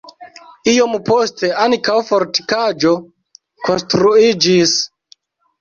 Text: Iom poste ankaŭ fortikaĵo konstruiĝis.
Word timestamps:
Iom 0.71 0.95
poste 1.09 1.49
ankaŭ 1.65 1.97
fortikaĵo 2.09 2.97
konstruiĝis. 3.69 4.75